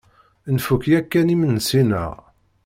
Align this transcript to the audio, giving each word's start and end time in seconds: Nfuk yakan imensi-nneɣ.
Nfuk 0.55 0.83
yakan 0.91 1.33
imensi-nneɣ. 1.35 2.13